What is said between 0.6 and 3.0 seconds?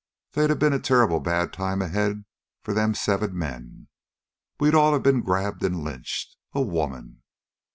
a terrible bad time ahead for them